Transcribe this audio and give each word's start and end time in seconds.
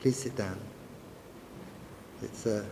Please 0.00 0.16
sit 0.16 0.36
down. 0.36 0.58
It's 2.22 2.46
a. 2.46 2.64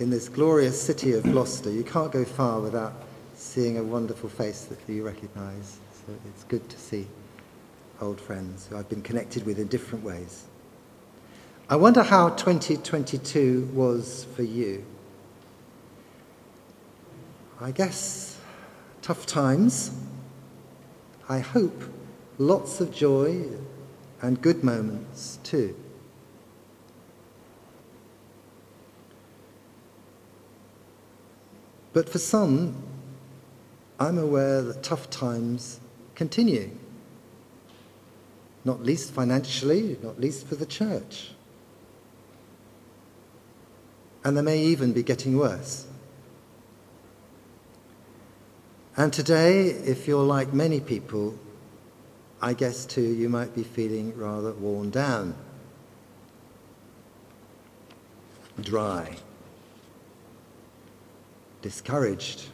In 0.00 0.10
this 0.10 0.28
glorious 0.28 0.80
city 0.80 1.12
of 1.12 1.22
Gloucester, 1.22 1.70
you 1.70 1.84
can't 1.84 2.10
go 2.10 2.24
far 2.24 2.60
without 2.60 2.94
seeing 3.34 3.78
a 3.78 3.82
wonderful 3.82 4.28
face 4.28 4.64
that 4.64 4.78
you 4.92 5.04
recognise. 5.04 5.78
So 5.92 6.12
it's 6.28 6.44
good 6.44 6.68
to 6.68 6.78
see 6.78 7.06
old 8.00 8.20
friends 8.20 8.66
who 8.66 8.76
I've 8.76 8.88
been 8.88 9.02
connected 9.02 9.46
with 9.46 9.58
in 9.58 9.68
different 9.68 10.04
ways. 10.04 10.44
I 11.68 11.76
wonder 11.76 12.02
how 12.02 12.30
2022 12.30 13.70
was 13.72 14.26
for 14.36 14.42
you. 14.42 14.84
I 17.60 17.70
guess 17.70 18.38
tough 19.00 19.26
times. 19.26 19.92
I 21.28 21.38
hope 21.38 21.84
lots 22.38 22.80
of 22.80 22.92
joy 22.92 23.44
and 24.22 24.40
good 24.40 24.64
moments 24.64 25.38
too. 25.42 25.76
But 31.92 32.08
for 32.08 32.18
some, 32.18 32.82
I'm 34.00 34.18
aware 34.18 34.60
that 34.62 34.82
tough 34.82 35.08
times 35.10 35.78
continue, 36.16 36.70
not 38.64 38.82
least 38.82 39.12
financially, 39.12 39.96
not 40.02 40.20
least 40.20 40.46
for 40.46 40.56
the 40.56 40.66
church. 40.66 41.30
And 44.24 44.36
they 44.36 44.42
may 44.42 44.58
even 44.58 44.92
be 44.92 45.02
getting 45.02 45.36
worse. 45.36 45.86
And 48.96 49.12
today, 49.12 49.66
if 49.66 50.08
you're 50.08 50.24
like 50.24 50.52
many 50.52 50.80
people, 50.80 51.38
I 52.44 52.52
guess 52.52 52.84
too, 52.84 53.00
you 53.00 53.30
might 53.30 53.54
be 53.54 53.62
feeling 53.62 54.14
rather 54.18 54.52
worn 54.52 54.90
down, 54.90 55.34
dry, 58.60 59.16
discouraged, 61.62 62.48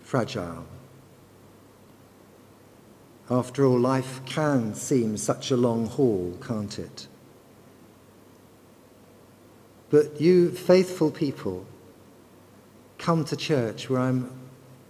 fragile. 0.00 0.66
After 3.30 3.64
all, 3.64 3.78
life 3.78 4.20
can 4.26 4.74
seem 4.74 5.16
such 5.16 5.52
a 5.52 5.56
long 5.56 5.86
haul, 5.86 6.36
can't 6.44 6.76
it? 6.76 7.06
But 9.90 10.20
you 10.20 10.50
faithful 10.50 11.12
people 11.12 11.66
come 12.98 13.24
to 13.26 13.36
church 13.36 13.88
where 13.88 14.00
I'm 14.00 14.28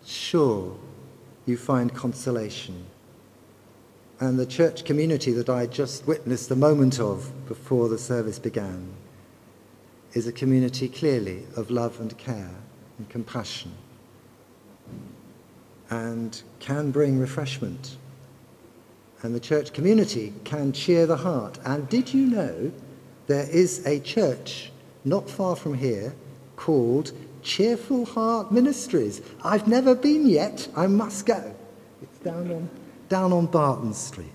sure 0.07 0.79
you 1.45 1.59
find 1.59 1.93
consolation. 1.95 2.87
And 4.25 4.39
the 4.39 4.47
church 4.47 4.87
community 4.87 5.33
that 5.33 5.51
I 5.51 5.67
just 5.67 6.07
witnessed 6.07 6.51
a 6.51 6.57
moment 6.57 6.99
of 6.99 7.31
before 7.47 7.91
the 7.91 7.99
service 7.99 8.39
began 8.39 8.89
is 10.15 10.27
a 10.27 10.33
community 10.33 10.89
clearly 10.89 11.43
of 11.57 11.71
love 11.71 12.01
and 12.01 12.17
care 12.17 12.55
and 12.97 13.07
compassion 13.11 13.71
and 15.91 16.43
can 16.59 16.91
bring 16.91 17.19
refreshment. 17.19 17.99
And 19.21 19.35
the 19.35 19.41
church 19.41 19.75
community 19.75 20.33
can 20.45 20.73
cheer 20.73 21.05
the 21.05 21.19
heart. 21.19 21.59
And 21.67 21.87
did 21.91 22.15
you 22.15 22.25
know 22.25 22.73
there 23.27 23.47
is 23.51 23.87
a 23.87 24.01
church 24.01 24.73
not 25.05 25.29
far 25.29 25.55
from 25.55 25.75
here 25.75 26.15
called 26.57 27.13
Cheerful 27.43 28.07
Heart 28.07 28.53
Ministries? 28.53 29.21
I've 29.43 29.69
never 29.69 29.95
been 29.95 30.27
yet. 30.27 30.67
I 30.75 30.87
must 30.87 31.27
go. 31.27 31.55
It's 32.01 32.19
down 32.21 32.51
on, 32.51 32.71
down 33.09 33.33
on 33.33 33.47
Barton 33.47 33.95
Street. 33.95 34.29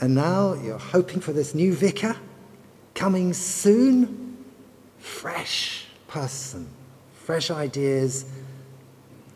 And 0.00 0.14
now 0.14 0.54
you're 0.54 0.78
hoping 0.78 1.20
for 1.20 1.32
this 1.32 1.54
new 1.54 1.74
vicar 1.74 2.16
coming 2.94 3.32
soon. 3.32 4.36
Fresh 4.98 5.86
person, 6.08 6.68
fresh 7.14 7.50
ideas, 7.50 8.26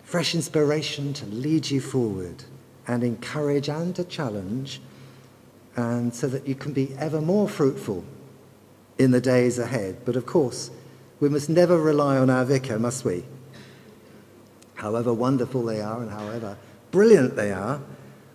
fresh 0.02 0.34
inspiration 0.34 1.12
to 1.14 1.26
lead 1.26 1.70
you 1.70 1.80
forward 1.80 2.44
and 2.86 3.04
encourage 3.04 3.69
and 3.69 3.94
to 3.94 4.02
challenge, 4.02 4.80
and 5.76 6.12
so 6.12 6.26
that 6.26 6.48
you 6.48 6.54
can 6.54 6.72
be 6.72 6.92
ever 6.98 7.20
more 7.20 7.48
fruitful 7.48 8.04
in 8.98 9.12
the 9.12 9.20
days 9.20 9.58
ahead. 9.58 10.04
But 10.04 10.16
of 10.16 10.26
course, 10.26 10.70
we 11.20 11.28
must 11.28 11.48
never 11.48 11.78
rely 11.78 12.19
on 12.19 12.28
our 12.28 12.44
vicar, 12.44 12.78
must 12.78 13.04
we? 13.04 13.25
However 14.75 15.14
wonderful 15.14 15.62
they 15.64 15.80
are 15.80 16.02
and 16.02 16.10
however 16.10 16.56
brilliant 16.90 17.36
they 17.36 17.52
are, 17.52 17.80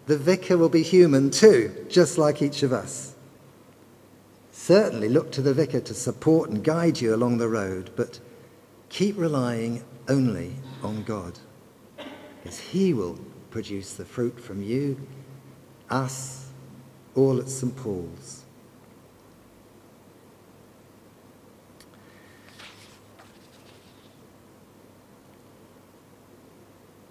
the 0.05 0.17
vicar 0.17 0.57
will 0.57 0.69
be 0.69 0.83
human 0.83 1.31
too, 1.31 1.85
just 1.89 2.17
like 2.17 2.41
each 2.41 2.63
of 2.63 2.71
us. 2.71 3.15
Certainly 4.51 5.09
look 5.09 5.31
to 5.33 5.41
the 5.41 5.53
vicar 5.53 5.79
to 5.79 5.93
support 5.93 6.49
and 6.49 6.63
guide 6.63 7.01
you 7.01 7.13
along 7.13 7.37
the 7.37 7.49
road, 7.49 7.91
but 7.95 8.19
keep 8.89 9.17
relying 9.17 9.83
only 10.07 10.53
on 10.83 11.03
God 11.03 11.37
is 12.45 12.59
He 12.59 12.93
will 12.93 13.19
produce 13.49 13.93
the 13.93 14.05
fruit 14.05 14.39
from 14.39 14.61
you, 14.61 14.99
us, 15.89 16.49
all 17.15 17.39
at 17.39 17.49
St. 17.49 17.75
Paul's. 17.75 18.43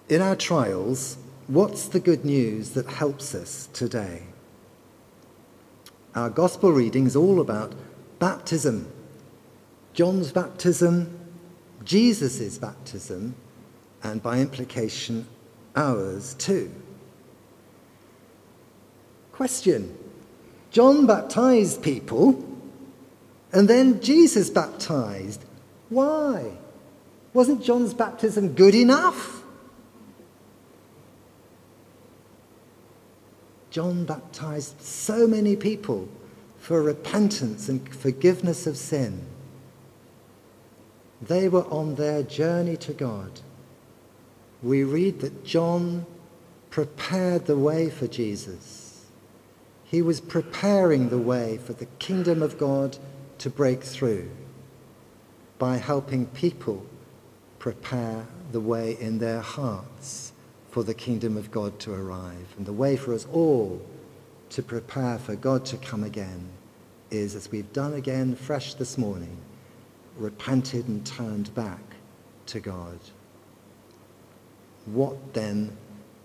In 0.07 0.21
our 0.21 0.35
trials, 0.35 1.17
what's 1.47 1.87
the 1.87 1.99
good 1.99 2.25
news 2.25 2.71
that 2.71 2.87
helps 2.87 3.35
us 3.35 3.69
today? 3.73 4.23
Our 6.15 6.29
gospel 6.29 6.71
reading 6.71 7.05
is 7.05 7.15
all 7.15 7.39
about 7.39 7.73
baptism. 8.19 8.91
John's 9.93 10.31
baptism, 10.31 11.17
Jesus' 11.83 12.57
baptism, 12.57 13.35
and 14.03 14.21
by 14.21 14.39
implication, 14.39 15.27
ours 15.75 16.33
too. 16.35 16.71
Question 19.31 19.97
John 20.71 21.05
baptized 21.05 21.81
people, 21.81 22.43
and 23.51 23.69
then 23.69 24.01
Jesus 24.01 24.49
baptized. 24.49 25.43
Why? 25.89 26.57
Wasn't 27.33 27.63
John's 27.63 27.93
baptism 27.93 28.53
good 28.53 28.75
enough? 28.75 29.44
John 33.75 34.05
baptized 34.05 34.81
so 34.81 35.27
many 35.27 35.57
people 35.57 36.07
for 36.59 36.81
repentance 36.81 37.67
and 37.67 37.93
forgiveness 37.93 38.65
of 38.67 38.77
sin. 38.77 39.25
They 41.21 41.49
were 41.49 41.65
on 41.65 41.95
their 41.95 42.23
journey 42.23 42.77
to 42.77 42.93
God 42.93 43.41
we 44.63 44.85
read 44.85 45.19
that 45.19 45.43
John 45.43 46.05
prepared 46.69 47.47
the 47.47 47.57
way 47.57 47.89
for 47.89 48.07
Jesus. 48.07 49.07
He 49.83 50.01
was 50.01 50.21
preparing 50.21 51.09
the 51.09 51.17
way 51.17 51.57
for 51.57 51.73
the 51.73 51.87
kingdom 51.99 52.41
of 52.41 52.57
God 52.57 52.97
to 53.39 53.49
break 53.49 53.83
through 53.83 54.31
by 55.59 55.75
helping 55.79 56.27
people 56.27 56.85
prepare 57.59 58.25
the 58.53 58.61
way 58.61 58.95
in 59.01 59.19
their 59.19 59.41
hearts 59.41 60.31
for 60.75 60.83
the 60.83 60.93
kingdom 60.93 61.37
of 61.37 61.51
God 61.51 61.79
to 61.79 61.93
arrive. 61.93 62.53
And 62.57 62.65
the 62.65 62.73
way 62.73 62.97
for 62.97 63.13
us 63.13 63.25
all 63.31 63.81
to 64.49 64.61
prepare 64.61 65.17
for 65.17 65.33
God 65.33 65.63
to 65.67 65.77
come 65.77 66.03
again 66.03 66.49
is, 67.09 67.33
as 67.33 67.49
we've 67.49 67.71
done 67.71 67.93
again 67.93 68.35
fresh 68.35 68.73
this 68.73 68.97
morning, 68.97 69.37
repented 70.17 70.89
and 70.89 71.05
turned 71.05 71.55
back 71.55 71.79
to 72.47 72.59
God. 72.59 72.99
What 74.83 75.33
then 75.33 75.77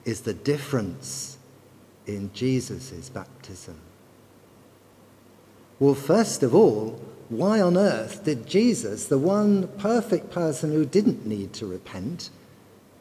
is 0.04 0.22
the 0.22 0.34
difference 0.34 1.38
in 2.08 2.32
Jesus' 2.34 3.08
baptism? 3.08 3.78
Well, 5.78 5.94
first 5.94 6.42
of 6.42 6.56
all, 6.56 7.00
why 7.28 7.60
on 7.60 7.76
earth 7.76 8.24
did 8.24 8.48
Jesus, 8.48 9.06
the 9.06 9.16
one 9.16 9.68
perfect 9.78 10.32
person 10.32 10.72
who 10.72 10.84
didn't 10.84 11.24
need 11.24 11.52
to 11.52 11.66
repent 11.66 12.30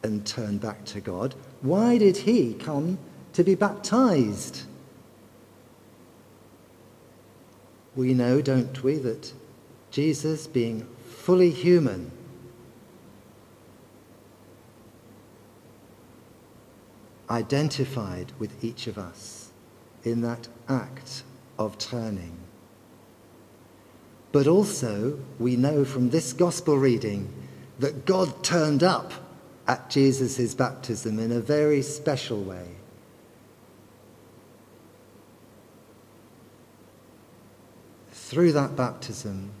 and 0.02 0.26
turn 0.26 0.58
back 0.58 0.84
to 0.86 1.00
God, 1.00 1.34
why 1.60 1.98
did 1.98 2.18
he 2.18 2.54
come 2.54 2.98
to 3.32 3.44
be 3.44 3.54
baptized? 3.54 4.62
We 7.94 8.14
know, 8.14 8.40
don't 8.40 8.82
we, 8.82 8.96
that 8.96 9.32
Jesus, 9.90 10.46
being 10.46 10.86
fully 11.08 11.50
human, 11.50 12.12
identified 17.28 18.32
with 18.38 18.64
each 18.64 18.86
of 18.86 18.98
us 18.98 19.50
in 20.04 20.20
that 20.22 20.48
act 20.68 21.22
of 21.58 21.78
turning. 21.78 22.36
But 24.32 24.46
also, 24.46 25.18
we 25.38 25.56
know 25.56 25.84
from 25.84 26.10
this 26.10 26.32
gospel 26.32 26.78
reading 26.78 27.32
that 27.78 28.06
God 28.06 28.42
turned 28.44 28.82
up 28.82 29.12
at 29.70 29.88
Jesus' 29.88 30.52
baptism 30.52 31.20
in 31.20 31.30
a 31.30 31.38
very 31.38 31.80
special 31.80 32.42
way. 32.42 32.66
Through 38.10 38.50
that 38.50 38.74
baptism, 38.74 39.52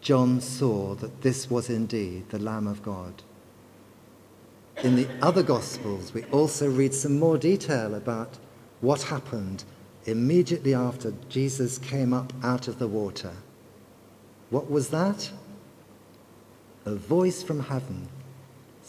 John 0.00 0.40
saw 0.40 0.96
that 0.96 1.22
this 1.22 1.48
was 1.48 1.70
indeed 1.70 2.30
the 2.30 2.40
Lamb 2.40 2.66
of 2.66 2.82
God. 2.82 3.22
In 4.82 4.96
the 4.96 5.06
other 5.20 5.44
Gospels, 5.44 6.12
we 6.12 6.24
also 6.24 6.68
read 6.68 6.92
some 6.92 7.16
more 7.20 7.38
detail 7.38 7.94
about 7.94 8.38
what 8.80 9.02
happened 9.02 9.62
immediately 10.04 10.74
after 10.74 11.14
Jesus 11.28 11.78
came 11.78 12.12
up 12.12 12.32
out 12.42 12.66
of 12.66 12.80
the 12.80 12.88
water. 12.88 13.34
What 14.50 14.68
was 14.68 14.88
that? 14.88 15.30
A 16.84 16.96
voice 16.96 17.44
from 17.44 17.60
heaven 17.60 18.08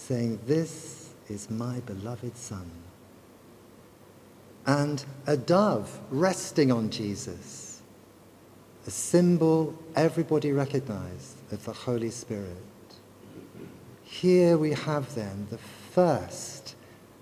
saying, 0.04 0.40
This 0.46 1.10
is 1.30 1.50
my 1.50 1.80
beloved 1.82 2.36
Son. 2.36 2.70
And 4.66 5.04
a 5.28 5.38
dove 5.38 6.00
resting 6.10 6.72
on 6.72 6.90
Jesus, 6.90 7.82
a 8.86 8.92
symbol 8.92 9.74
everybody 9.96 10.52
recognized 10.52 11.38
of 11.52 11.64
the 11.64 11.74
Holy 11.74 12.10
Spirit. 12.10 12.58
Here 14.04 14.58
we 14.58 14.72
have 14.72 15.16
then 15.16 15.48
the 15.50 15.58
first 15.58 16.76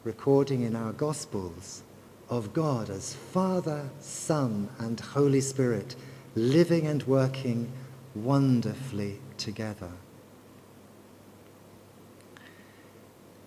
recording 0.03 0.63
in 0.63 0.75
our 0.75 0.93
Gospels 0.93 1.83
of 2.29 2.53
God 2.53 2.89
as 2.89 3.13
Father, 3.13 3.89
Son, 3.99 4.69
and 4.79 4.99
Holy 4.99 5.41
Spirit 5.41 5.95
living 6.35 6.87
and 6.87 7.03
working 7.03 7.71
wonderfully 8.15 9.19
together. 9.37 9.91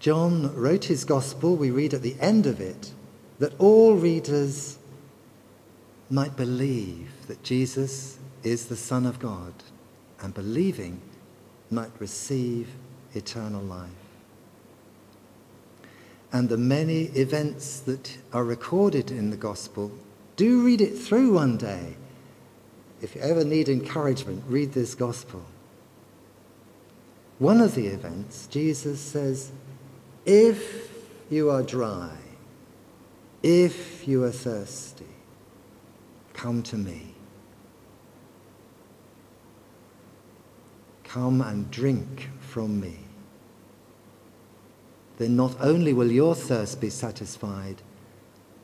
John 0.05 0.55
wrote 0.55 0.85
his 0.85 1.05
Gospel, 1.05 1.57
we 1.57 1.71
read 1.71 1.95
at 1.95 2.03
the 2.03 2.17
end 2.21 2.45
of 2.45 2.61
it, 2.61 2.93
that 3.39 3.59
all 3.59 3.95
readers 3.95 4.79
might 6.11 6.37
believe 6.37 7.11
that 7.27 7.43
Jesus 7.43 8.19
is 8.43 8.67
the 8.67 8.77
Son 8.77 9.07
of 9.07 9.19
God, 9.19 9.55
and 10.21 10.35
believing 10.35 11.01
might 11.71 11.93
receive 11.99 12.69
eternal 13.15 13.63
life 13.63 13.89
and 16.35 16.49
the 16.49 16.59
many 16.59 17.05
events 17.15 17.79
that 17.79 18.19
are 18.33 18.43
recorded 18.43 19.13
in 19.13 19.31
the 19.31 19.37
gospel, 19.37 19.93
do 20.35 20.65
read 20.65 20.81
it 20.81 20.99
through 20.99 21.33
one 21.33 21.57
day. 21.57 21.95
If 23.01 23.15
you 23.15 23.21
ever 23.21 23.45
need 23.45 23.69
encouragement, 23.69 24.43
read 24.49 24.73
this 24.73 24.97
gospel. 24.97 25.45
One 27.39 27.61
of 27.61 27.77
the 27.77 27.87
events, 27.87 28.49
Jesus 28.49 29.01
says, 29.01 29.53
If 30.25 30.91
you 31.31 31.51
are 31.51 31.63
dry, 31.63 32.17
if 33.43 34.09
you 34.09 34.25
are 34.25 34.31
thirsty, 34.31 35.05
come 36.33 36.63
to 36.65 36.77
me. 36.77 37.15
Come 41.05 41.41
and 41.41 41.71
drink 41.71 42.31
from 42.41 42.81
me 42.81 42.99
then 45.19 45.37
not 45.37 45.57
only 45.61 45.93
will 45.93 46.11
your 46.11 46.35
thirst 46.35 46.81
be 46.81 46.91
satisfied, 46.91 47.83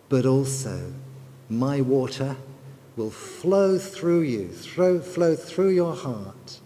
but 0.09 0.27
also 0.27 0.93
my 1.49 1.81
water 1.81 2.37
will 2.97 3.11
flow 3.11 3.79
through 3.79 4.23
you, 4.23 4.49
flow, 4.49 5.01
flow 5.01 5.37
through 5.37 5.71
your 5.71 5.95
heart 5.95 6.61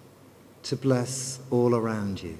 to 0.62 0.76
bless 0.76 1.40
all 1.50 1.74
around 1.74 2.22
you. 2.22 2.38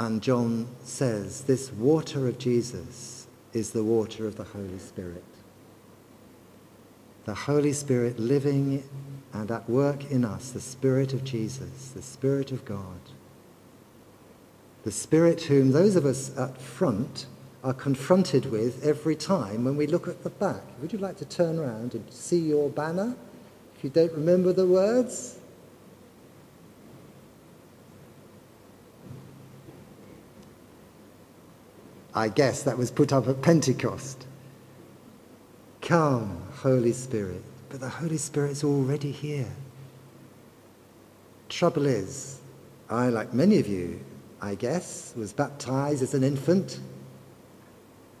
And 0.00 0.22
John 0.22 0.68
says 0.84 1.42
this 1.42 1.72
water 1.72 2.28
of 2.28 2.38
Jesus 2.38 3.26
is 3.52 3.70
the 3.70 3.84
water 3.84 4.26
of 4.26 4.36
the 4.36 4.44
Holy 4.44 4.78
Spirit. 4.78 5.24
The 7.24 7.34
Holy 7.34 7.72
Spirit 7.72 8.18
living 8.18 8.82
and 9.32 9.50
at 9.50 9.68
work 9.68 10.10
in 10.10 10.24
us, 10.24 10.50
the 10.50 10.60
Spirit 10.60 11.12
of 11.12 11.24
Jesus, 11.24 11.90
the 11.90 12.02
Spirit 12.02 12.52
of 12.52 12.64
God 12.64 13.00
the 14.88 14.92
Spirit 14.92 15.42
whom 15.42 15.72
those 15.72 15.96
of 15.96 16.06
us 16.06 16.34
at 16.38 16.58
front 16.58 17.26
are 17.62 17.74
confronted 17.74 18.46
with 18.46 18.82
every 18.82 19.16
time 19.16 19.64
when 19.64 19.76
we 19.76 19.86
look 19.86 20.08
at 20.08 20.22
the 20.22 20.30
back. 20.30 20.62
Would 20.80 20.94
you 20.94 20.98
like 20.98 21.18
to 21.18 21.26
turn 21.26 21.58
around 21.58 21.94
and 21.94 22.10
see 22.10 22.38
your 22.38 22.70
banner 22.70 23.14
if 23.76 23.84
you 23.84 23.90
don't 23.90 24.12
remember 24.12 24.52
the 24.52 24.66
words? 24.66 25.38
I 32.18 32.28
guess 32.28 32.64
that 32.64 32.76
was 32.76 32.90
put 32.90 33.12
up 33.12 33.28
at 33.28 33.42
Pentecost. 33.42 34.26
Come, 35.80 36.42
Holy 36.62 36.92
Spirit. 36.92 37.44
But 37.68 37.78
the 37.78 37.88
Holy 37.88 38.16
Spirit's 38.16 38.64
already 38.64 39.12
here. 39.12 39.46
Trouble 41.48 41.86
is, 41.86 42.40
I, 42.90 43.08
like 43.10 43.32
many 43.32 43.60
of 43.60 43.68
you, 43.68 44.00
I 44.42 44.56
guess, 44.56 45.12
was 45.16 45.32
baptized 45.32 46.02
as 46.02 46.12
an 46.12 46.24
infant 46.24 46.80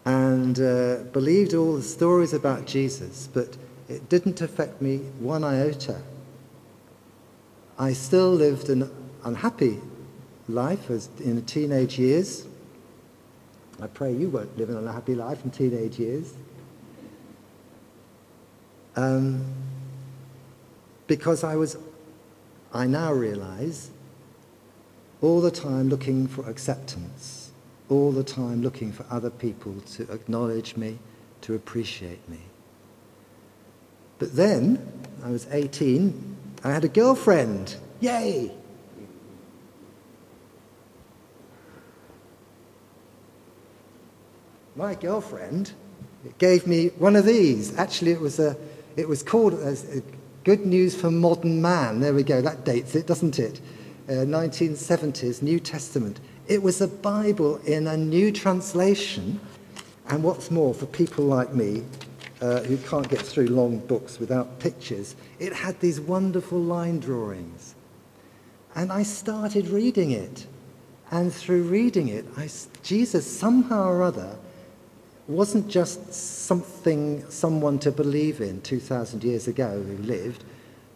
and 0.04 0.60
uh, 0.60 0.98
believed 1.12 1.54
all 1.54 1.74
the 1.74 1.82
stories 1.82 2.32
about 2.32 2.66
Jesus, 2.66 3.28
but 3.34 3.56
it 3.88 4.08
didn't 4.08 4.40
affect 4.40 4.80
me 4.80 4.98
one 5.18 5.42
iota. 5.42 6.00
I 7.76 7.94
still 7.94 8.30
lived 8.30 8.68
an 8.68 8.92
unhappy 9.24 9.80
life 10.48 10.88
as 10.88 11.08
in 11.18 11.44
teenage 11.46 11.98
years. 11.98 12.46
I 13.80 13.86
pray 13.86 14.12
you 14.12 14.28
won't 14.28 14.56
live 14.58 14.70
an 14.70 14.76
unhappy 14.76 15.14
life 15.14 15.44
in 15.44 15.50
teenage 15.50 15.98
years. 15.98 16.34
Um, 18.96 19.44
because 21.06 21.44
I 21.44 21.54
was, 21.54 21.76
I 22.72 22.86
now 22.86 23.12
realize, 23.12 23.90
all 25.20 25.40
the 25.40 25.50
time 25.50 25.88
looking 25.88 26.26
for 26.26 26.48
acceptance, 26.48 27.52
all 27.88 28.10
the 28.10 28.24
time 28.24 28.62
looking 28.62 28.92
for 28.92 29.06
other 29.10 29.30
people 29.30 29.74
to 29.92 30.02
acknowledge 30.12 30.76
me, 30.76 30.98
to 31.42 31.54
appreciate 31.54 32.28
me. 32.28 32.40
But 34.18 34.34
then, 34.34 34.86
I 35.24 35.30
was 35.30 35.46
18, 35.50 36.36
I 36.64 36.72
had 36.72 36.84
a 36.84 36.88
girlfriend. 36.88 37.76
Yay! 38.00 38.52
My 44.78 44.94
girlfriend 44.94 45.72
gave 46.38 46.64
me 46.68 46.90
one 46.98 47.16
of 47.16 47.26
these. 47.26 47.76
Actually, 47.76 48.12
it 48.12 48.20
was, 48.20 48.38
a, 48.38 48.56
it 48.96 49.08
was 49.08 49.24
called 49.24 49.54
as 49.54 50.02
Good 50.44 50.64
News 50.64 50.94
for 50.94 51.10
Modern 51.10 51.60
Man. 51.60 51.98
There 51.98 52.14
we 52.14 52.22
go, 52.22 52.40
that 52.40 52.64
dates 52.64 52.94
it, 52.94 53.08
doesn't 53.08 53.40
it? 53.40 53.60
uh, 54.08 54.12
1970s 54.12 55.42
New 55.42 55.58
Testament. 55.58 56.20
It 56.46 56.62
was 56.62 56.80
a 56.80 56.86
Bible 56.86 57.56
in 57.66 57.88
a 57.88 57.96
new 57.96 58.30
translation. 58.30 59.40
And 60.10 60.22
what's 60.22 60.48
more, 60.48 60.72
for 60.72 60.86
people 60.86 61.24
like 61.24 61.52
me 61.52 61.82
uh, 62.40 62.60
who 62.60 62.76
can't 62.76 63.08
get 63.08 63.20
through 63.20 63.48
long 63.48 63.78
books 63.78 64.20
without 64.20 64.60
pictures, 64.60 65.16
it 65.40 65.52
had 65.52 65.80
these 65.80 66.00
wonderful 66.00 66.60
line 66.60 67.00
drawings. 67.00 67.74
And 68.76 68.92
I 68.92 69.02
started 69.02 69.66
reading 69.70 70.12
it. 70.12 70.46
And 71.10 71.34
through 71.34 71.64
reading 71.64 72.06
it, 72.06 72.26
I, 72.36 72.48
Jesus 72.84 73.26
somehow 73.26 73.88
or 73.88 74.04
other 74.04 74.38
wasn't 75.28 75.68
just 75.68 76.12
something, 76.12 77.28
someone 77.30 77.78
to 77.80 77.92
believe 77.92 78.40
in 78.40 78.60
2,000 78.62 79.22
years 79.22 79.46
ago 79.46 79.82
who 79.82 79.96
lived, 79.98 80.42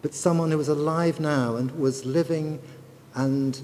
but 0.01 0.15
someone 0.15 0.51
who 0.51 0.59
was 0.59 0.69
alive 0.69 1.21
now 1.21 1.57
and 1.57 1.71
was 1.79 2.05
living 2.05 2.59
and 3.15 3.61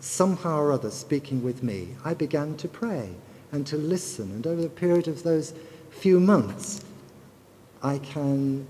somehow 0.00 0.58
or 0.58 0.72
other 0.72 0.90
speaking 0.90 1.42
with 1.42 1.62
me, 1.62 1.88
I 2.04 2.14
began 2.14 2.56
to 2.58 2.68
pray 2.68 3.10
and 3.52 3.66
to 3.66 3.76
listen. 3.76 4.30
And 4.30 4.46
over 4.46 4.62
the 4.62 4.68
period 4.68 5.08
of 5.08 5.22
those 5.22 5.52
few 5.90 6.20
months, 6.20 6.84
I 7.82 7.98
can 7.98 8.66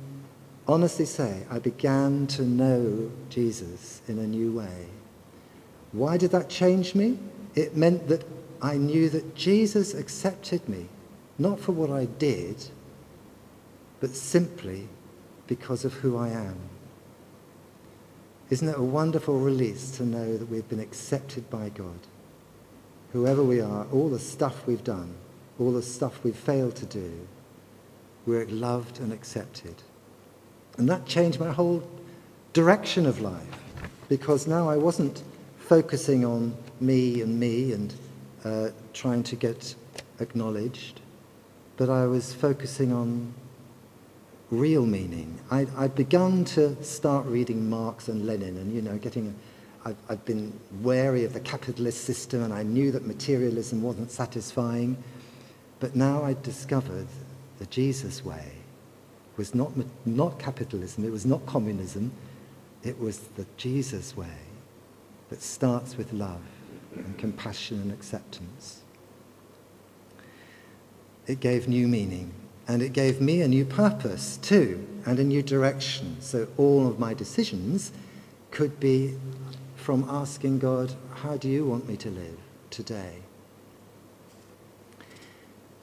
honestly 0.67 1.05
say 1.05 1.43
I 1.51 1.59
began 1.59 2.27
to 2.29 2.43
know 2.43 3.11
Jesus 3.29 4.01
in 4.09 4.19
a 4.19 4.27
new 4.27 4.53
way. 4.53 4.87
Why 5.93 6.17
did 6.17 6.31
that 6.33 6.49
change 6.49 6.95
me? 6.95 7.19
It 7.55 7.77
meant 7.77 8.09
that 8.09 8.25
I 8.61 8.77
knew 8.77 9.09
that 9.11 9.35
Jesus 9.35 9.95
accepted 9.95 10.69
me, 10.69 10.89
not 11.39 11.61
for 11.61 11.73
what 11.73 11.91
I 11.91 12.07
did, 12.07 12.71
but 14.01 14.11
simply 14.15 14.89
because 15.47 15.85
of 15.85 15.95
who 15.95 16.17
I 16.17 16.29
am. 16.29 16.59
Isn't 18.51 18.69
it 18.69 18.79
a 18.79 18.83
wonderful 18.83 19.39
release 19.41 19.91
to 19.97 20.05
know 20.05 20.37
that 20.37 20.49
we've 20.49 20.69
been 20.69 20.81
accepted 20.81 21.51
by 21.51 21.69
God? 21.71 21.99
Whoever 23.13 23.43
we 23.43 23.61
are, 23.61 23.87
all 23.93 24.09
the 24.09 24.19
stuff 24.19 24.67
we've 24.67 24.85
done, 24.85 25.15
all 25.59 25.73
the 25.73 25.83
stuff 25.83 26.23
we've 26.23 26.37
failed 26.37 26.77
to 26.77 26.87
do, 26.87 27.27
we're 28.25 28.47
loved 28.47 29.01
and 29.01 29.13
accepted. 29.13 29.75
And 30.79 30.89
that 30.89 31.07
changed 31.07 31.41
my 31.41 31.51
whole 31.51 31.89
direction 32.53 33.07
of 33.07 33.21
life 33.21 33.59
because 34.09 34.47
now 34.47 34.69
I 34.69 34.77
wasn't 34.77 35.23
focusing 35.59 36.25
on 36.25 36.57
me 36.81 37.21
and 37.23 37.39
me 37.41 37.73
and 37.73 37.95
uh, 38.45 38.69
trying 38.93 39.23
to 39.25 39.37
get 39.37 39.75
acknowledged, 40.21 41.01
but 41.77 41.91
I 41.91 42.07
was 42.07 42.33
focusing 42.33 42.93
on 42.93 43.35
real 44.51 44.87
meaning. 44.87 45.39
I, 45.51 45.67
I'd 45.77 45.95
begun 45.95 46.45
to 46.47 46.83
start 46.83 47.27
reading 47.27 47.69
Marx 47.69 48.09
and 48.09 48.27
Lenin 48.27 48.57
and, 48.57 48.73
you 48.73 48.81
know, 48.81 48.97
getting, 48.99 49.35
I've, 49.85 49.97
I've 50.09 50.25
been 50.25 50.53
wary 50.83 51.25
of 51.25 51.33
the 51.33 51.41
capitalist 51.41 52.05
system 52.05 52.43
and 52.43 52.53
I 52.53 52.63
knew 52.63 52.93
that 52.93 53.05
materialism 53.05 53.83
wasn't 53.83 54.11
satisfying. 54.11 55.03
But 55.81 55.95
now 55.95 56.23
I 56.23 56.35
discovered 56.43 57.09
the 57.59 57.67
Jesus 57.67 58.25
way 58.25 58.53
was 59.37 59.55
not, 59.55 59.73
not 60.07 60.39
capitalism, 60.39 61.05
it 61.05 61.13
was 61.13 61.27
not 61.27 61.45
communism, 61.45 62.11
it 62.83 62.99
was 62.99 63.19
the 63.37 63.45
Jesus 63.57 64.17
way 64.17 64.39
that 65.29 65.43
starts 65.43 65.97
with 65.97 66.13
love 66.13 66.41
and 66.95 67.19
compassion 67.19 67.81
and 67.83 67.93
acceptance. 67.93 68.83
It 71.27 71.41
gave 71.41 71.69
new 71.69 71.89
meaning 71.89 72.33
and 72.69 72.83
it 72.83 72.93
gave 72.93 73.21
me 73.21 73.43
a 73.43 73.49
new 73.49 73.65
purpose 73.65 74.39
too, 74.39 74.85
and 75.05 75.19
a 75.19 75.25
new 75.25 75.43
direction. 75.43 76.17
So 76.21 76.49
all 76.57 76.87
of 76.87 76.99
my 76.99 77.15
decisions 77.15 77.93
could 78.51 78.81
be 78.81 79.17
from 79.77 80.05
asking 80.09 80.59
God, 80.59 80.95
How 81.15 81.37
do 81.37 81.49
you 81.49 81.65
want 81.65 81.89
me 81.89 81.97
to 81.99 82.11
live 82.11 82.39
today? 82.71 83.19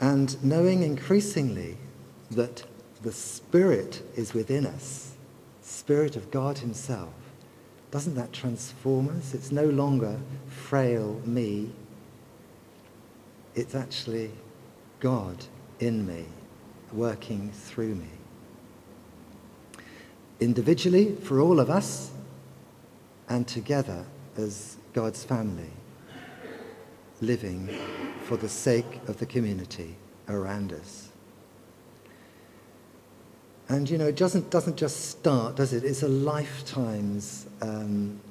And 0.01 0.43
knowing 0.43 0.83
increasingly 0.83 1.77
that 2.31 2.63
the 3.01 3.13
Spirit 3.13 4.01
is 4.15 4.33
within 4.33 4.65
us, 4.65 5.13
Spirit 5.61 6.17
of 6.17 6.29
God 6.31 6.57
Himself, 6.57 7.13
doesn't 7.91 8.15
that 8.15 8.33
transform 8.33 9.07
us? 9.17 9.33
It's 9.33 9.51
no 9.51 9.65
longer 9.65 10.19
frail 10.47 11.21
me, 11.25 11.69
it's 13.55 13.75
actually 13.75 14.31
God 15.03 15.35
in 15.81 16.07
me 16.07 16.23
working 16.93 17.51
through 17.51 17.93
me. 17.93 18.07
Individually, 20.39 21.13
for 21.15 21.41
all 21.41 21.59
of 21.59 21.69
us, 21.69 22.11
and 23.27 23.45
together 23.45 24.05
as 24.37 24.77
God's 24.93 25.21
family, 25.25 25.71
living 27.19 27.67
for 28.23 28.37
the 28.37 28.47
sake 28.47 29.01
of 29.09 29.17
the 29.17 29.25
community 29.25 29.97
around 30.29 30.71
us. 30.71 31.09
And 33.67 33.89
you 33.89 33.97
know, 33.97 34.07
it 34.07 34.15
doesn't, 34.15 34.49
doesn't 34.49 34.77
just 34.77 35.09
start, 35.09 35.57
does 35.57 35.73
it? 35.73 35.83
It's 35.83 36.03
a 36.03 36.07
lifetime's 36.07 37.45
um, 37.61 38.21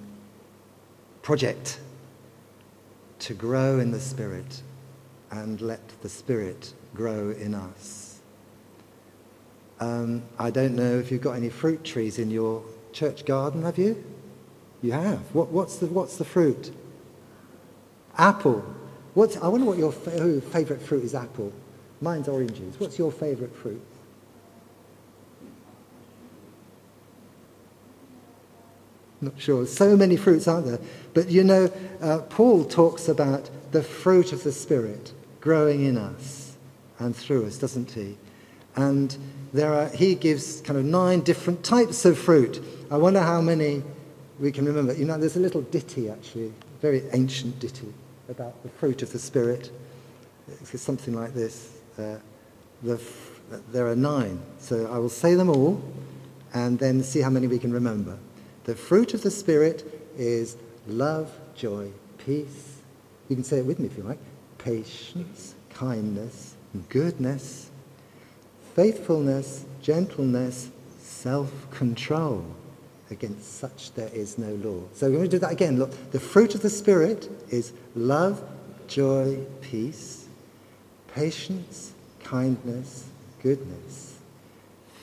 project 1.21 1.81
to 3.19 3.35
grow 3.35 3.79
in 3.79 3.91
the 3.91 4.01
Spirit 4.01 4.63
and 5.33 5.61
let 5.61 5.81
the 6.03 6.09
Spirit 6.09 6.75
grow 6.95 7.31
in 7.31 7.55
us. 7.55 8.21
Um, 9.81 10.23
I 10.39 10.51
don't 10.51 10.77
know 10.77 10.99
if 10.99 11.11
you've 11.11 11.23
got 11.23 11.33
any 11.33 11.49
fruit 11.49 11.83
trees 11.83 12.19
in 12.19 12.31
your 12.31 12.63
church 12.93 13.25
garden, 13.25 13.63
have 13.63 13.79
you? 13.79 14.05
You 14.83 14.93
have. 14.93 15.35
What, 15.35 15.49
what's, 15.49 15.79
the, 15.79 15.87
what's 15.87 16.17
the 16.17 16.25
fruit? 16.25 16.71
Apple. 18.19 18.65
What's, 19.15 19.37
I 19.39 19.49
wonder 19.49 19.67
what 19.67 19.79
your 19.79 19.91
fa- 19.91 20.41
favourite 20.41 20.83
fruit 20.83 21.03
is 21.03 21.15
apple. 21.15 21.53
Mine's 22.01 22.29
oranges. 22.29 22.79
What's 22.79 22.99
your 22.99 23.11
favourite 23.11 23.55
fruit? 23.55 23.83
Not 29.21 29.41
sure. 29.41 29.67
So 29.67 29.97
many 29.97 30.17
fruits, 30.17 30.47
aren't 30.47 30.67
there? 30.67 30.81
But 31.15 31.31
you 31.31 31.45
know, 31.45 31.73
uh, 32.01 32.19
Paul 32.29 32.65
talks 32.65 33.09
about 33.09 33.49
the 33.71 33.83
fruit 33.83 34.33
of 34.33 34.43
the 34.43 34.53
Spirit 34.53 35.13
growing 35.43 35.85
in 35.85 35.99
us 35.99 36.57
and 36.99 37.15
through 37.15 37.45
us, 37.45 37.59
doesn't 37.59 37.91
he? 37.91 38.17
And 38.77 39.15
there 39.53 39.75
are, 39.75 39.89
he 39.89 40.15
gives 40.15 40.63
kind 40.63 40.79
of 40.79 40.85
nine 40.87 41.21
different 41.21 41.63
types 41.63 42.07
of 42.07 42.17
fruit. 42.17 42.65
I 42.91 42.97
wonder 42.97 43.21
how 43.21 43.43
many 43.43 43.83
we 44.41 44.51
can 44.51 44.65
remember. 44.65 44.95
You 44.95 45.05
know, 45.05 45.19
there's 45.19 45.37
a 45.37 45.41
little 45.41 45.61
ditty, 45.61 46.09
actually, 46.09 46.53
very 46.81 47.03
ancient 47.13 47.59
ditty 47.59 47.93
about 48.31 48.63
the 48.63 48.71
fruit 48.71 49.03
of 49.03 49.13
the 49.13 49.19
Spirit. 49.19 49.71
It's 50.49 50.81
something 50.81 51.15
like 51.15 51.35
this. 51.35 51.77
Uh, 51.99 52.17
the, 52.83 53.01
there 53.71 53.87
are 53.89 53.97
nine. 53.97 54.41
So 54.59 54.91
I 54.91 54.99
will 54.99 55.11
say 55.11 55.35
them 55.35 55.51
all 55.51 55.83
and 56.55 56.79
then 56.79 57.03
see 57.03 57.21
how 57.21 57.31
many 57.31 57.47
we 57.47 57.59
can 57.59 57.73
remember. 57.73 58.17
The 58.65 58.75
fruit 58.75 59.13
of 59.13 59.23
the 59.23 59.31
Spirit 59.31 59.85
is 60.17 60.57
love, 60.87 61.33
joy, 61.55 61.91
peace. 62.19 62.79
You 63.29 63.37
can 63.37 63.45
say 63.45 63.59
it 63.59 63.67
with 63.67 63.81
me 63.81 63.87
if 63.87 63.97
you 63.97 64.05
like. 64.05 64.19
Patience, 64.65 65.55
kindness, 65.71 66.55
goodness, 66.89 67.71
faithfulness, 68.75 69.65
gentleness, 69.81 70.71
self-control. 71.01 72.45
Against 73.11 73.59
such 73.59 73.93
there 73.93 74.09
is 74.15 74.39
no 74.39 74.55
law. 74.55 74.83
So 74.95 75.09
we're 75.09 75.19
going 75.19 75.31
to 75.31 75.37
do 75.37 75.39
that 75.41 75.53
again. 75.53 75.79
Look, 75.79 76.13
the 76.13 76.21
fruit 76.21 76.55
of 76.55 76.63
the 76.63 76.71
Spirit 76.71 77.31
is 77.51 77.73
love, 77.95 78.43
joy, 78.87 79.39
peace, 79.61 80.27
patience, 81.15 81.93
kindness, 82.25 83.09
goodness, 83.43 84.19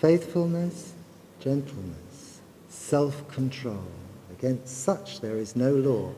faithfulness, 0.02 0.94
gentleness, 1.40 2.40
self-control. 2.70 3.84
Against 4.32 4.84
such 4.84 5.22
there 5.22 5.38
is 5.38 5.56
no 5.56 5.74
law. 5.74 6.12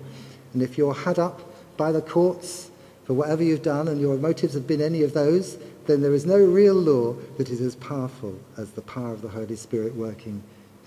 And 0.54 0.62
if 0.62 0.78
you're 0.78 0.94
had 0.94 1.20
up 1.20 1.42
by 1.76 1.92
the 1.92 2.02
courts 2.02 2.71
for 3.04 3.14
whatever 3.14 3.44
you've 3.44 3.64
done 3.64 3.88
and 3.88 4.00
your 4.00 4.18
motives 4.18 4.54
have 4.54 4.68
been 4.68 4.82
any 4.82 5.04
of 5.04 5.14
those, 5.14 5.58
then 5.88 6.02
there 6.02 6.14
is 6.14 6.26
no 6.26 6.38
real 6.38 6.76
law 6.76 7.14
that 7.38 7.50
is 7.50 7.62
as 7.62 7.76
powerful 7.76 8.38
as 8.58 8.72
the 8.72 8.82
power 8.82 9.12
of 9.12 9.22
the 9.22 9.30
Holy 9.30 9.56
Spirit 9.56 9.96
working 9.96 10.44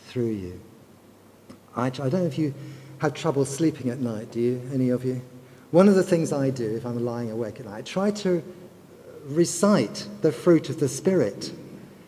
through 0.06 0.30
you. 0.30 0.60
I, 1.76 1.86
I 1.86 1.90
don't 1.90 2.12
know 2.12 2.24
if 2.24 2.38
you 2.38 2.54
have 2.98 3.14
trouble 3.14 3.44
sleeping 3.44 3.90
at 3.90 3.98
night, 3.98 4.30
do 4.30 4.40
you, 4.40 4.62
any 4.72 4.90
of 4.90 5.04
you? 5.04 5.20
One 5.72 5.88
of 5.88 5.96
the 5.96 6.04
things 6.04 6.32
I 6.32 6.50
do 6.50 6.76
if 6.76 6.86
I'm 6.86 7.04
lying 7.04 7.30
awake 7.30 7.58
at 7.58 7.66
night, 7.66 7.78
I 7.78 7.82
try 7.82 8.10
to 8.12 8.42
recite 9.24 10.06
the 10.22 10.30
fruit 10.30 10.70
of 10.70 10.78
the 10.78 10.88
Spirit. 10.88 11.52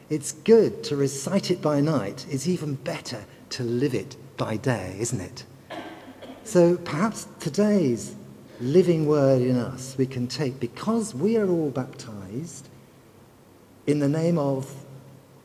It's 0.08 0.32
good 0.32 0.84
to 0.84 0.96
recite 0.96 1.50
it 1.50 1.60
by 1.60 1.80
night. 1.80 2.26
It's 2.30 2.46
even 2.46 2.76
better 2.76 3.24
to 3.50 3.64
live 3.64 3.94
it 3.94 4.16
by 4.36 4.56
day, 4.56 4.96
isn't 5.00 5.20
it? 5.20 5.44
So 6.44 6.76
perhaps 6.76 7.26
today's 7.40 8.14
living 8.60 9.06
word 9.06 9.42
in 9.42 9.56
us 9.56 9.94
we 9.98 10.06
can 10.06 10.26
take 10.26 10.58
because 10.60 11.14
we 11.14 11.36
are 11.36 11.48
all 11.48 11.70
baptized 11.70 12.68
in 13.86 13.98
the 13.98 14.08
name 14.08 14.38
of 14.38 14.72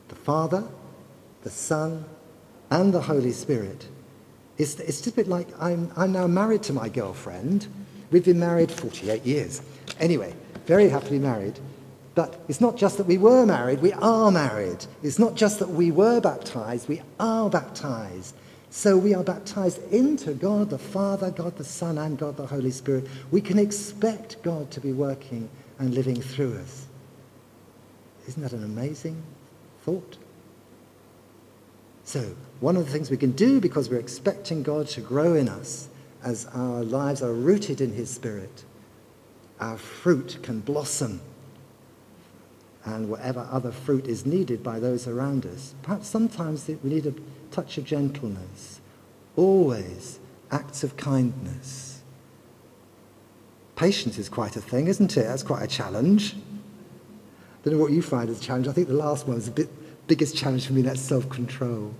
the 0.08 0.14
Father, 0.14 0.64
the 1.42 1.50
Son, 1.50 2.04
and 2.70 2.92
the 2.92 3.00
Holy 3.00 3.32
Spirit. 3.32 3.88
It's, 4.58 4.78
it's 4.80 5.00
just 5.00 5.08
a 5.08 5.12
bit 5.12 5.28
like 5.28 5.48
I'm, 5.60 5.90
I'm 5.96 6.12
now 6.12 6.26
married 6.26 6.62
to 6.64 6.72
my 6.72 6.88
girlfriend. 6.88 7.66
We've 8.10 8.24
been 8.24 8.38
married 8.38 8.70
48 8.70 9.24
years. 9.24 9.62
Anyway, 10.00 10.34
very 10.66 10.88
happily 10.88 11.18
married. 11.18 11.58
But 12.14 12.40
it's 12.48 12.60
not 12.60 12.76
just 12.76 12.98
that 12.98 13.06
we 13.06 13.16
were 13.16 13.46
married, 13.46 13.80
we 13.80 13.92
are 13.94 14.30
married. 14.30 14.84
It's 15.02 15.18
not 15.18 15.34
just 15.34 15.58
that 15.60 15.70
we 15.70 15.90
were 15.90 16.20
baptized, 16.20 16.88
we 16.88 17.00
are 17.18 17.48
baptized. 17.48 18.34
So 18.74 18.96
we 18.96 19.12
are 19.12 19.22
baptized 19.22 19.82
into 19.92 20.32
God 20.32 20.70
the 20.70 20.78
Father, 20.78 21.30
God 21.30 21.58
the 21.58 21.62
Son, 21.62 21.98
and 21.98 22.18
God 22.18 22.38
the 22.38 22.46
Holy 22.46 22.70
Spirit. 22.70 23.06
We 23.30 23.42
can 23.42 23.58
expect 23.58 24.42
God 24.42 24.70
to 24.70 24.80
be 24.80 24.94
working 24.94 25.50
and 25.78 25.92
living 25.92 26.22
through 26.22 26.56
us. 26.56 26.86
Isn't 28.26 28.42
that 28.42 28.52
an 28.52 28.64
amazing 28.64 29.22
thought? 29.82 30.16
So, 32.04 32.34
one 32.60 32.78
of 32.78 32.86
the 32.86 32.90
things 32.90 33.10
we 33.10 33.18
can 33.18 33.32
do 33.32 33.60
because 33.60 33.90
we're 33.90 34.00
expecting 34.00 34.62
God 34.62 34.88
to 34.88 35.02
grow 35.02 35.34
in 35.34 35.50
us 35.50 35.88
as 36.24 36.46
our 36.54 36.82
lives 36.82 37.22
are 37.22 37.34
rooted 37.34 37.82
in 37.82 37.92
His 37.92 38.08
Spirit, 38.08 38.64
our 39.60 39.76
fruit 39.76 40.38
can 40.42 40.60
blossom. 40.60 41.20
And 42.86 43.10
whatever 43.10 43.46
other 43.50 43.70
fruit 43.70 44.06
is 44.06 44.24
needed 44.24 44.62
by 44.62 44.80
those 44.80 45.06
around 45.06 45.44
us, 45.44 45.74
perhaps 45.82 46.08
sometimes 46.08 46.66
we 46.66 46.78
need 46.88 47.06
a 47.06 47.14
touch 47.52 47.78
of 47.78 47.84
gentleness, 47.84 48.80
always 49.36 50.18
acts 50.50 50.82
of 50.82 50.96
kindness. 50.96 52.02
Patience 53.76 54.18
is 54.18 54.28
quite 54.28 54.56
a 54.56 54.60
thing, 54.60 54.86
isn't 54.88 55.16
it? 55.16 55.22
That's 55.22 55.42
quite 55.42 55.62
a 55.62 55.66
challenge 55.66 56.36
I 57.62 57.68
don't 57.70 57.78
know 57.78 57.84
what 57.84 57.92
you 57.92 58.02
find 58.02 58.28
as 58.28 58.40
a 58.40 58.42
challenge. 58.42 58.66
I 58.66 58.72
think 58.72 58.88
the 58.88 58.94
last 58.94 59.28
one 59.28 59.36
was 59.36 59.48
the 59.48 59.68
biggest 60.08 60.36
challenge 60.36 60.66
for 60.66 60.72
me, 60.72 60.82
that's 60.82 61.00
self-control. 61.00 61.94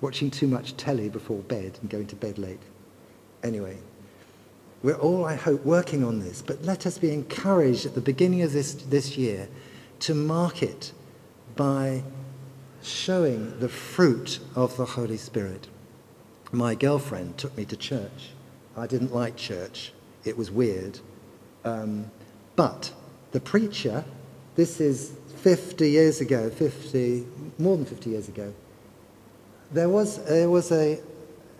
Watching 0.00 0.30
too 0.30 0.46
much 0.46 0.78
telly 0.78 1.10
before 1.10 1.40
bed 1.40 1.78
and 1.82 1.90
going 1.90 2.06
to 2.06 2.16
bed 2.16 2.38
late. 2.38 2.60
Anyway, 3.42 3.76
we're 4.82 4.94
all, 4.94 5.26
I 5.26 5.34
hope, 5.34 5.62
working 5.62 6.04
on 6.04 6.20
this, 6.20 6.40
but 6.40 6.62
let 6.62 6.86
us 6.86 6.96
be 6.96 7.12
encouraged 7.12 7.84
at 7.84 7.94
the 7.94 8.00
beginning 8.00 8.40
of 8.40 8.52
this, 8.52 8.72
this 8.72 9.18
year 9.18 9.46
to 10.00 10.14
mark 10.14 10.62
it 10.62 10.92
by 11.54 12.02
showing 12.88 13.58
the 13.60 13.68
fruit 13.68 14.40
of 14.54 14.76
the 14.76 14.84
Holy 14.84 15.16
Spirit. 15.16 15.68
My 16.52 16.74
girlfriend 16.74 17.36
took 17.36 17.56
me 17.56 17.64
to 17.66 17.76
church. 17.76 18.30
I 18.76 18.86
didn't 18.86 19.14
like 19.14 19.36
church. 19.36 19.92
It 20.24 20.36
was 20.36 20.50
weird. 20.50 21.00
Um, 21.64 22.10
but 22.56 22.92
the 23.32 23.40
preacher, 23.40 24.04
this 24.56 24.80
is 24.80 25.12
50 25.36 25.90
years 25.90 26.20
ago, 26.20 26.50
50, 26.50 27.26
more 27.58 27.76
than 27.76 27.86
50 27.86 28.10
years 28.10 28.28
ago, 28.28 28.52
there 29.70 29.88
was, 29.88 30.24
there 30.24 30.48
was 30.48 30.72
a, 30.72 31.00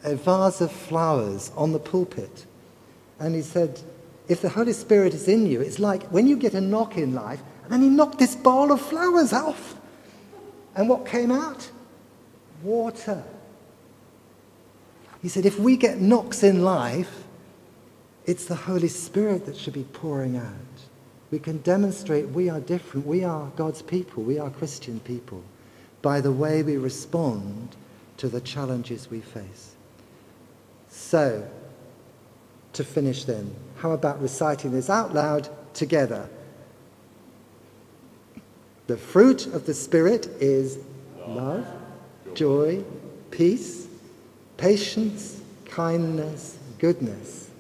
a 0.05 0.17
vase 0.17 0.61
of 0.61 0.73
flowers 0.73 1.53
on 1.57 1.73
the 1.73 1.79
pulpit. 1.79 2.47
And 3.21 3.35
he 3.35 3.43
said, 3.43 3.81
if 4.29 4.41
the 4.41 4.49
Holy 4.49 4.73
Spirit 4.73 5.15
is 5.15 5.29
in 5.29 5.47
you, 5.47 5.61
it's 5.61 5.79
like 5.79 6.05
when 6.05 6.27
you 6.27 6.37
get 6.37 6.55
a 6.55 6.61
knock 6.61 6.97
in 6.97 7.15
life, 7.15 7.43
and 7.71 7.83
he 7.83 7.89
knocked 7.89 8.19
this 8.19 8.35
bowl 8.35 8.73
of 8.73 8.81
flowers 8.81 9.33
off. 9.33 9.75
And 10.79 10.89
what 10.89 11.05
came 11.05 11.33
out? 11.33 11.69
Water. 12.63 13.25
He 15.21 15.29
said, 15.29 15.45
if 15.45 15.59
we 15.59 15.77
get 15.77 16.01
knocks 16.01 16.45
in 16.45 16.63
life, 16.63 17.25
it's 18.27 18.45
the 18.45 18.55
Holy 18.55 18.87
Spirit 18.87 19.45
that 19.47 19.57
should 19.57 19.75
be 19.75 19.83
pouring 19.83 20.37
out. 20.37 20.53
We 21.33 21.41
can 21.41 21.59
demonstrate 21.59 22.29
we 22.29 22.49
are 22.49 22.61
different. 22.61 23.09
We 23.09 23.25
are 23.25 23.51
God's 23.57 23.83
people. 23.83 24.23
We 24.23 24.39
are 24.39 24.51
Christian 24.51 25.01
people 25.01 25.43
by 26.01 26.21
the 26.21 26.31
way 26.31 26.63
we 26.63 26.77
respond 26.77 27.75
to 28.19 28.29
the 28.29 28.41
challenges 28.41 29.11
we 29.11 29.21
face. 29.21 29.73
So, 30.91 31.49
to 32.75 32.85
finish 32.85 33.25
then, 33.25 33.53
how 33.79 33.91
about 33.91 34.23
reciting 34.23 34.71
this 34.71 34.89
out 34.89 35.13
loud 35.13 35.49
together? 35.75 36.29
The 38.89 38.97
fruit 38.97 39.47
of 39.49 39.67
the 39.67 39.75
Spirit 39.75 40.29
is 40.41 40.79
love, 41.27 41.67
joy, 42.33 42.83
peace, 43.31 43.87
patience, 44.57 45.43
kindness, 45.67 46.57
goodness, 46.79 47.51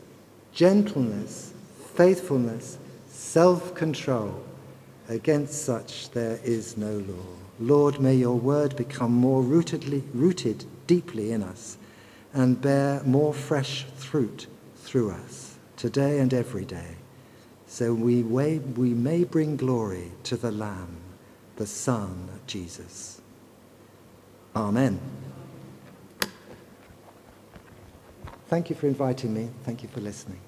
gentleness, 0.52 1.52
faithfulness, 1.94 2.78
self 3.08 3.74
control. 3.74 4.42
Against 5.10 5.66
such 5.66 6.10
there 6.12 6.40
is 6.44 6.78
no 6.78 6.92
law. 6.92 7.26
Lord, 7.60 8.00
may 8.00 8.14
your 8.14 8.36
word 8.36 8.74
become 8.74 9.12
more 9.12 9.42
rootedly, 9.42 10.02
rooted 10.14 10.64
deeply 10.86 11.32
in 11.32 11.42
us 11.42 11.76
and 12.32 12.58
bear 12.58 13.02
more 13.04 13.34
fresh 13.34 13.84
fruit 13.96 14.46
through 14.76 15.10
us 15.10 15.58
today 15.76 16.20
and 16.20 16.32
every 16.32 16.64
day, 16.64 16.96
so 17.66 17.92
we, 17.92 18.22
may, 18.22 18.58
we 18.58 18.94
may 18.94 19.24
bring 19.24 19.56
glory 19.56 20.10
to 20.22 20.36
the 20.36 20.50
Lamb, 20.50 20.96
the 21.58 21.66
Son, 21.66 22.28
Jesus. 22.46 23.20
Amen. 24.54 25.00
Thank 28.46 28.70
you 28.70 28.76
for 28.76 28.86
inviting 28.86 29.34
me. 29.34 29.50
Thank 29.64 29.82
you 29.82 29.88
for 29.88 30.00
listening. 30.00 30.38